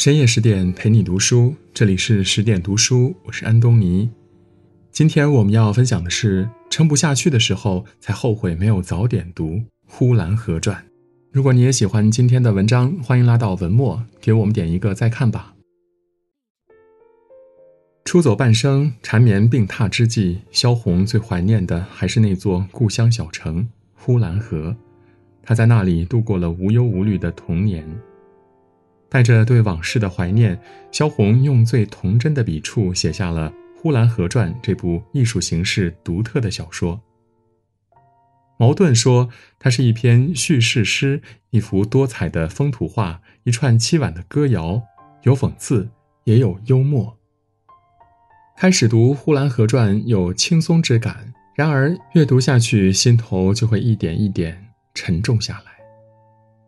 [0.00, 4.08] 深夜十点陪你读书，这里是十点读书，我是安东尼。
[4.90, 9.56] 今天我们要分享的是：撑不下去的时候才后悔没有早点读
[9.86, 10.74] 《呼兰河传》。
[11.30, 15.54] 如果你也喜欢今天的文章，欢迎拉到文末给我们点一个再看吧。
[18.06, 24.74] 出走半生，缠绵病榻之际，萧红最怀念的还是那座故乡小城呼兰河。
[25.42, 27.86] 他在那里度过了无忧无虑的童年。
[29.10, 30.58] 带着对往事的怀念，
[30.92, 37.00] 萧红用最童真的笔触写下了《呼兰河传》这部艺术形式独特的小说。
[38.56, 39.28] 茅盾说，
[39.58, 44.82] 它是一篇叙事诗，一幅多彩的风土画，一串凄婉的歌谣，
[45.22, 45.88] 有讽刺，
[46.24, 47.16] 也有幽默。
[48.56, 55.72] 开始读《呼兰河传》有轻松之感，然而阅读下去，心头就会一点一点沉重下来，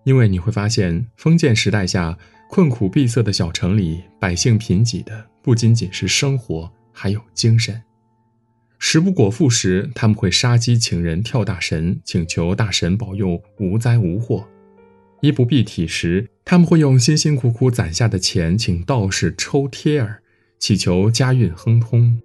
[0.05, 2.19] 因为你会发现，封建时代下。
[2.49, 7.83] 困苦闭塞的小城里，百姓贫瘠的不仅仅是生活，还有精神。
[8.79, 14.45] 食不果腹时，他们会杀鸡请人跳大神，请求大神保佑无灾无祸；
[15.23, 20.21] 衣不蔽体时，他们会用辛辛苦苦攒下的钱请道士抽贴儿，
[20.59, 22.21] 祈求家运亨通。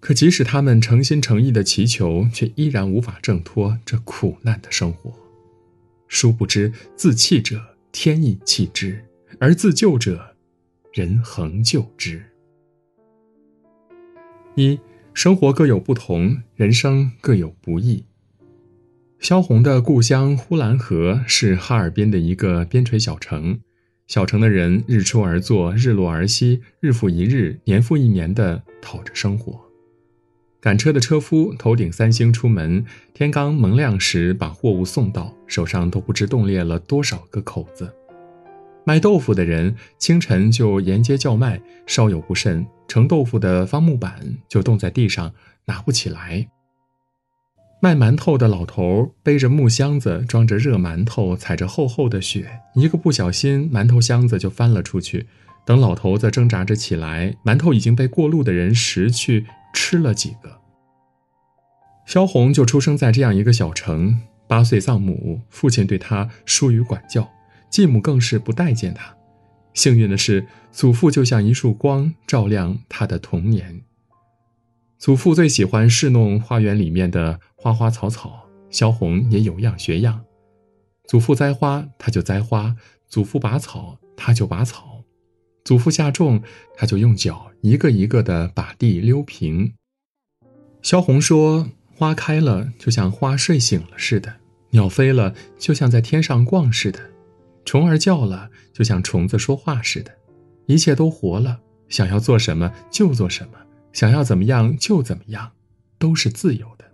[0.00, 5.12] 可即使他们诚心诚意的祈求，却依然无法挣脱这苦难的生活。
[6.12, 7.58] 殊不知，自弃者。
[7.90, 9.02] 天意弃之，
[9.38, 10.34] 而自救者，
[10.92, 12.22] 人恒救之。
[14.54, 14.78] 一
[15.12, 18.04] 生活各有不同，人生各有不易。
[19.20, 23.60] 萧红的故乡呼兰河是哈尔滨的一个边陲小城，
[24.06, 29.71] 小城的人日出而作，日落而息，日复一日，年复一年的讨着生活。
[30.62, 37.92] 赶车的车夫头顶三星出门，天刚蒙亮时把货物送到，手上都不知冻裂了多少个口子。
[38.84, 45.32] 卖豆腐的人清晨就沿街叫卖，稍有不慎，盛豆腐的方木板就冻在地上，
[45.64, 46.46] 拿不起来。
[47.80, 55.26] 卖馒头的老头背着木箱子装着热馒头，踩着厚厚的雪，一个不小心，馒头箱子就翻了出去。
[55.66, 59.46] 等老头子挣扎着起来，馒头已经被过路的人拾去。
[59.72, 60.60] 吃了几个，
[62.06, 64.20] 萧红就出生在这样一个小城。
[64.48, 67.30] 八岁丧母，父亲对她疏于管教，
[67.70, 69.16] 继母更是不待见她。
[69.72, 73.82] 幸运的是，祖父就像一束光，照亮她的童年。
[74.98, 80.22] 祖父最喜欢侍弄花园里面的花花草草，萧红也有样学样。
[81.08, 82.74] 祖父栽花，他就栽花；
[83.08, 84.91] 祖父拔草，他就拔草。
[85.64, 86.42] 祖父下种，
[86.76, 89.74] 他就用脚一个一个的把地溜平。
[90.82, 94.32] 萧红说：“花开了，就像花睡醒了似的；
[94.70, 96.98] 鸟飞了，就像在天上逛似的；
[97.64, 100.12] 虫儿叫了，就像虫子说话似的。
[100.66, 103.58] 一切都活了，想要做什么就做什么，
[103.92, 105.52] 想要怎么样就怎么样，
[105.98, 106.84] 都是自由的。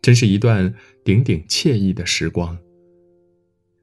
[0.00, 0.72] 真是一段
[1.04, 2.56] 顶顶惬意的时光。”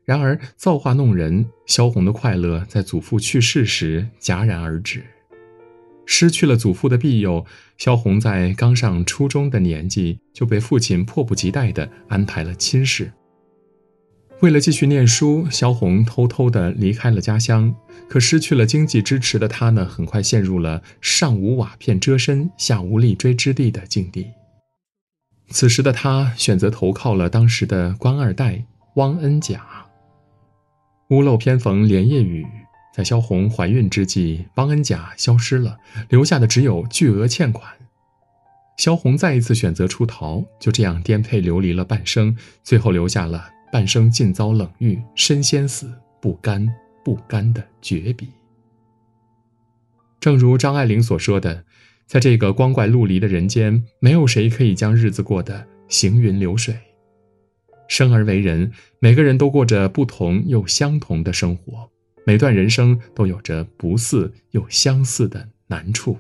[0.05, 5.03] 然而造化弄人，萧红的快乐在祖父去世时戛然而止。
[6.05, 7.43] 失去了祖父的庇佑，
[7.77, 13.11] 萧红在刚上初中的年纪就被父亲迫不及待地安排了亲事。
[14.41, 17.73] 为了继续念书，萧红偷偷地离开了家乡。
[18.07, 24.27] 可失去了经济支持的她呢，很快陷入了上无瓦片遮身，下无立锥之地的境地。
[25.49, 28.65] 此时的她选择投靠了当时的官二代
[28.97, 29.84] 汪恩甲。
[31.09, 32.45] 屋漏偏逢连夜雨，
[32.91, 35.77] 在萧红怀孕之际，汪恩甲消失了，
[36.09, 37.71] 留下的只有巨额欠款。
[38.77, 46.67] 萧红再一次选择出逃，就这样颠沛流离了半生，最后留下了“半生尽遭冷遇，身先死，不甘
[47.03, 48.29] 不甘”的绝笔。
[50.19, 51.63] 正如张爱玲所说的，
[52.07, 56.75] 在这个光怪陆离的人间，没有谁可以将日子过得行云流水。
[57.87, 61.89] 生而为人，每个人都过着不同又相同的生活，
[62.25, 66.17] 每段人生都有着不似又相似的难处。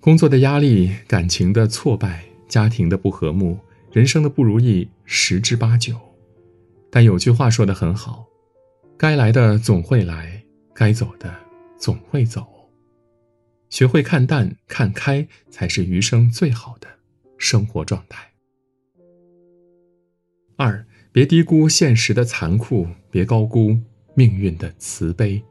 [0.00, 3.58] 工作的压力，感情的挫败，家庭的不和睦，
[3.92, 5.94] 人生的不如意十之八九。
[6.90, 8.24] 但有句话说得很好
[8.96, 10.42] ：“该来的总会来，
[10.74, 11.34] 该走的
[11.78, 12.46] 总会走。”
[13.68, 16.88] 学会看淡、看开，才是余生最好的
[17.36, 18.29] 生活状态。
[20.60, 23.78] 二，别低估现实的残酷，别高估
[24.12, 25.42] 命运的慈悲。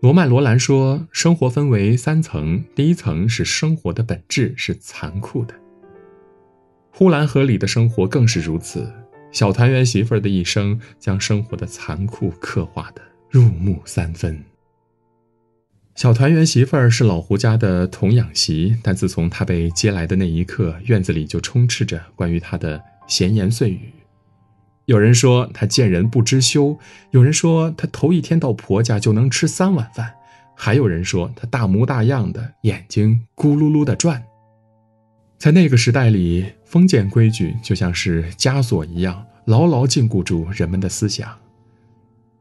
[0.00, 5.54] 罗曼·罗兰说：“生活分为三层，第一层是生活的本质是残酷的。
[6.90, 8.92] 呼兰河里的生活更是如此。
[9.30, 14.42] 小团圆媳妇儿的一生，将生活的残酷刻画的入木三分。
[15.94, 23.92] 小团圆媳妇儿是老胡家的童养媳，但自从她被接来的那一刻，院子里就充斥着关于她的闲言碎语。
[24.84, 26.78] 有人说她见人不知羞，
[27.10, 30.14] 有人说她头一天到婆家就能吃三碗饭，
[30.54, 34.22] 还有人说她大模大样的，眼睛咕噜噜的转。
[35.36, 41.38] 在那个时代里，封建规矩就像是枷锁一样，牢牢禁锢住人们的思想。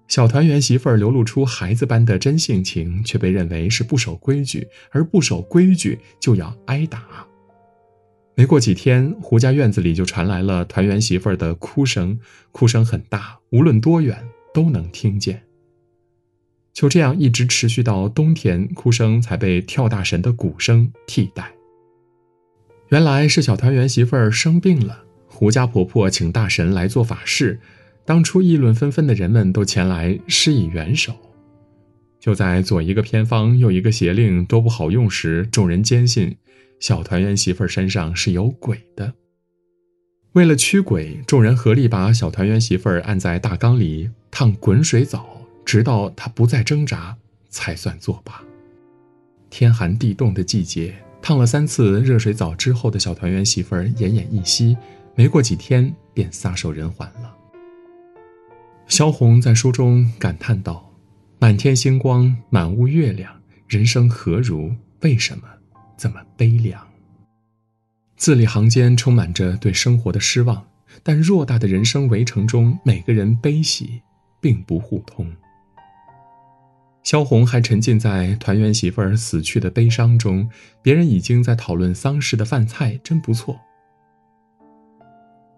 [0.07, 7.26] 小团圆媳妇儿流露出孩子般的真性情，却被认为是不守规矩，而不守规矩就要挨打。
[8.39, 12.19] 没过几天，胡家院子里就传来了团圆媳妇儿的哭声，
[12.51, 14.23] 哭声很大，无论多远
[14.53, 15.41] 都能听见。
[16.71, 21.51] 就这样一直持续到冬天，哭声才被跳大神的鼓声替代。
[22.89, 27.59] 原来是小团圆媳妇儿生病了，胡家婆婆请大神来做法事。
[28.05, 31.15] 当初议论纷纷的人们都前来施以援手，
[32.19, 36.37] 就在左一个偏方右一个邪令都不好用时，众人坚信
[36.79, 39.13] 小团圆媳妇儿身上是有鬼的。
[40.33, 47.17] 为了驱鬼，众人合力把小团圆媳妇儿按在大缸里烫滚水澡，直到她不再挣扎，
[47.49, 48.43] 才算作罢。
[49.49, 54.77] 天寒地冻的季节，烫了三次热水澡之后的小团圆媳妇儿奄奄一息，
[55.15, 57.33] 没过几天便撒手人寰了。
[58.87, 60.93] 萧红在书中感叹道
[61.39, 64.75] ：“满天星光，满屋月亮，人生何如？
[65.01, 65.43] 为什么
[65.97, 66.87] 这么悲凉？”
[68.15, 70.65] 字里行间充满着对生活的失望，
[71.03, 74.01] 但偌大的人生围城中，每个人悲喜
[74.39, 75.31] 并不互通。
[77.03, 80.49] 萧红还沉浸在团圆媳妇儿死去的悲伤中，
[80.81, 83.59] 别人已经在讨论丧事的饭菜，真不错。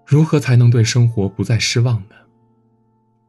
[0.06, 2.16] 如何才能对生活不再失望呢？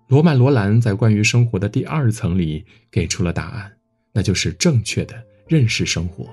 [0.09, 3.73] 罗曼·罗兰在关于生活的第二层里给出了答案，
[4.13, 5.15] 那就是正确的
[5.47, 6.29] 认识生活，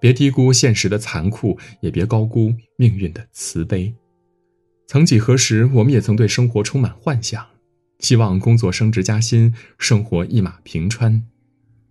[0.00, 3.94] 别低估现实的残酷，也别高估命运的慈悲。
[4.86, 7.46] 曾几何时，我们也曾对生活充满幻想，
[8.00, 11.22] 希望工作升职加薪，生活一马平川。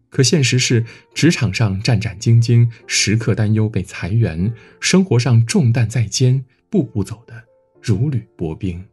[0.10, 0.84] 可现实是，
[1.14, 4.52] 职场上战战兢兢，时刻担忧被裁员；
[4.82, 7.44] 生活上重担在肩，步步走的
[7.80, 8.84] 如履薄冰。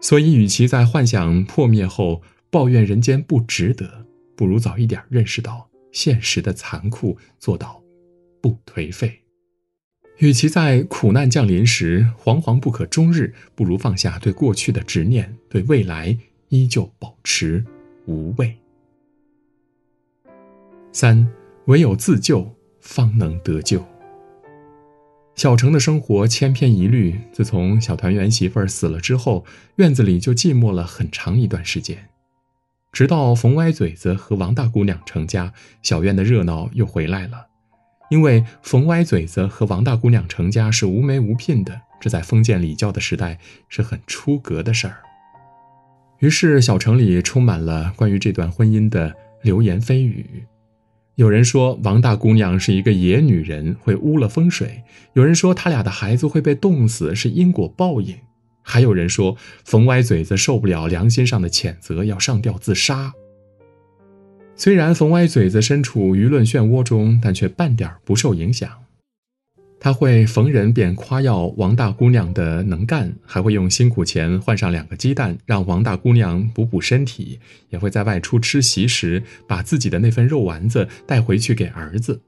[0.00, 7.82] 所以，与其在幻想破灭后抱怨人间不值得，不如早一点认识到现实的残酷，做到
[8.42, 9.22] 不颓废。
[10.18, 16.14] 与其在苦难降临时惶惶不可终日，不如放下对过去的执念，对未来
[16.50, 17.64] 依旧保持
[18.04, 18.54] 无畏。
[20.92, 21.26] 三，
[21.64, 23.82] 唯有自救，方能得救。
[25.34, 27.18] 小城的生活千篇一律。
[27.32, 29.46] 自从小团圆媳妇儿死了之后，
[29.76, 32.10] 院子里就寂寞了很长一段时间。
[32.96, 35.52] 直到冯歪嘴子和王大姑娘成家，
[35.82, 37.48] 小院的热闹又回来了。
[38.08, 43.38] 因为冯歪嘴子和王大姑娘成家是无媒无聘的，这在封建礼教的时代
[43.68, 44.96] 是很出格的事儿。
[46.20, 50.46] 于是，小城里充满了关于这段婚姻的流言蜚语。
[51.16, 54.68] 有人说王大姑娘是一个野女人，会污了风水；
[55.12, 58.16] 有人说他俩的孩子会被冻死，是因果报应；
[58.68, 63.12] 还有人说冯歪嘴子受不了良心上的谴责，要上吊自杀。
[64.56, 68.68] 虽然冯歪嘴子身处舆论漩涡中，但却半点不受影响。
[69.78, 82.20] 他会逢人便夸耀王大姑娘的能干，还会用辛苦钱换上两个鸡蛋，让王大姑娘补补身体；也会在外出吃席时，把自己的那份肉丸子带回去给儿子。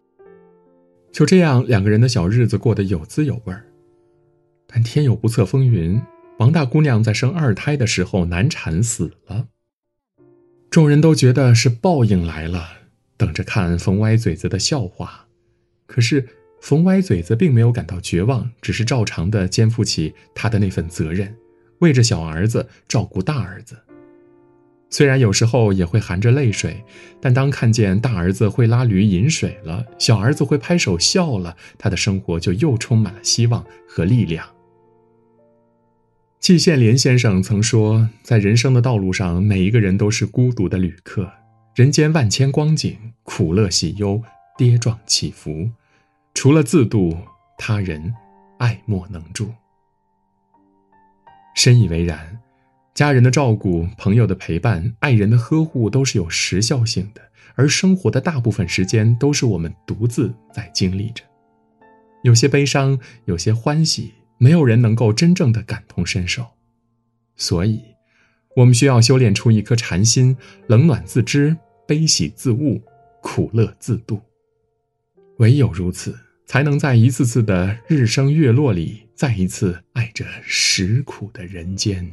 [1.10, 3.64] 就这样，两个人的小日子过得有滋有味儿。
[4.66, 6.00] 但天有不测风云，
[6.38, 9.46] 王大姑娘在生二胎的时候难产死了。
[10.70, 12.68] 众人都觉得是报应来了，
[13.16, 15.26] 等着看冯歪嘴子的笑话。
[15.86, 16.26] 可是。
[16.60, 21.32] 冯歪嘴子并没有感到绝望，只是照常的肩负起他的那份责任，
[21.78, 23.78] 为着小儿子照顾大儿子。
[24.90, 26.82] 虽然有时候也会含着泪水，
[27.20, 34.44] 但当看见大儿子会拉驴饮水了，小儿子会拍手笑了，他的生活就又充满了希望和力量。
[36.40, 41.30] 季羡林先生曾说，在人生的道路上，每一个人都是孤独的旅客，
[41.74, 44.22] 人间万千光景，苦乐喜忧，
[44.56, 45.70] 跌撞起伏。
[46.32, 47.18] 除了自度，
[47.58, 48.14] 他人
[48.58, 49.52] 爱莫能助。
[51.56, 52.38] 深以为然，
[52.94, 57.20] 家人的照顾、朋友的陪伴、爱人的呵护都是有时效性的，
[57.56, 61.24] 而生活的大部分时间都是我们独自在经历着。
[62.22, 66.46] 有些悲伤，有些欢喜，没有人能够真正的感同身受。
[67.36, 67.82] 所以，
[68.56, 72.80] 我们需要修炼出一颗禅心，冷暖自知，悲喜自悟，
[73.20, 74.20] 苦乐自度。
[75.36, 82.12] 唯有如此，才能在一次次的日升月落里，再一次爱着食苦的人间。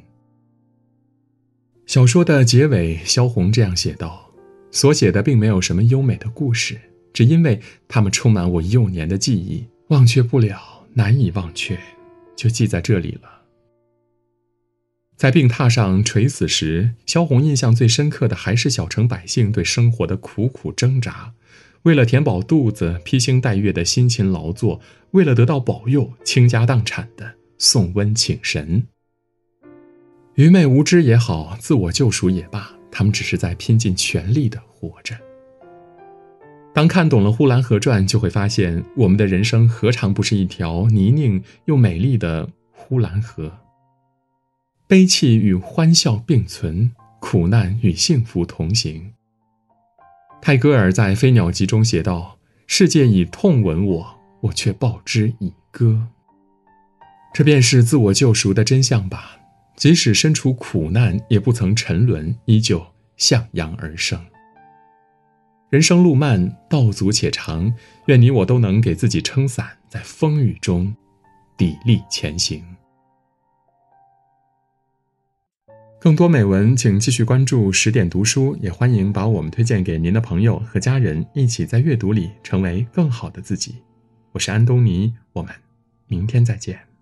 [1.87, 4.29] 小说的结尾，萧红这样写道
[4.69, 6.79] ：“所写的并没有什么优美的故事，
[7.13, 11.79] 只因为它们充满我幼年的记忆，忘却不了，难以忘却，
[12.35, 13.43] 就记在这里了。”
[15.17, 21.33] 在病榻上垂死时，萧红印象最深刻的还是小城百姓对生活的苦苦挣扎。
[21.83, 28.87] 为了填饱肚子，披星戴月的辛勤劳作；为了得到保佑，倾家荡产的送瘟请神。
[30.33, 35.15] 愚昧无知也好，自我救赎也罢，他们只是在拼尽全力的活着。
[36.75, 43.59] 当看懂了《呼兰河传》，就会发现，我们的人生何尝不是一条泥泞又美丽的呼兰河？
[44.85, 46.91] 悲泣与欢笑并存，
[47.21, 49.13] 苦难与幸福同行。
[50.41, 56.09] 泰戈尔在《飞鸟集》中写道：“世界以痛吻我，我却报之以歌。”
[57.33, 59.37] 这便是自我救赎的真相吧。
[59.77, 64.19] 即使身处苦难，也不曾沉沦，依旧向阳而生。
[65.75, 67.73] 人生路漫，道阻且长，
[68.05, 70.95] 愿你我都能给自己撑伞，在风雨中
[71.57, 72.63] 砥砺前行。
[75.99, 83.75] 更多美文，请继续关注十点读书，也欢迎把我们推荐给您的朋友和家人，一起在阅读里成为更好的自己。
[84.31, 85.53] 我是安东尼，我们
[86.07, 86.94] 明天再见。